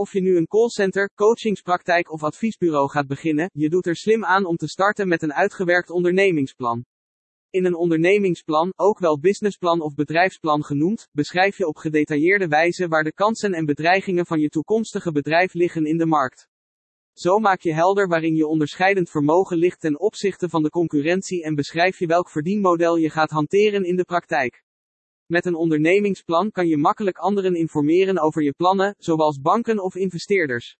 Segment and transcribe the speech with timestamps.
[0.00, 4.44] Of je nu een callcenter, coachingspraktijk of adviesbureau gaat beginnen, je doet er slim aan
[4.44, 6.84] om te starten met een uitgewerkt ondernemingsplan.
[7.50, 13.04] In een ondernemingsplan, ook wel businessplan of bedrijfsplan genoemd, beschrijf je op gedetailleerde wijze waar
[13.04, 16.48] de kansen en bedreigingen van je toekomstige bedrijf liggen in de markt.
[17.12, 21.54] Zo maak je helder waarin je onderscheidend vermogen ligt ten opzichte van de concurrentie en
[21.54, 24.62] beschrijf je welk verdienmodel je gaat hanteren in de praktijk.
[25.30, 30.76] Met een ondernemingsplan kan je makkelijk anderen informeren over je plannen, zoals banken of investeerders.